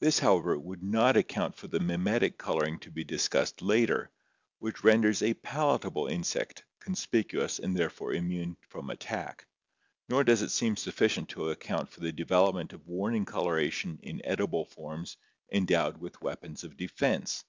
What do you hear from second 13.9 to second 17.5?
in edible forms endowed with weapons of defense.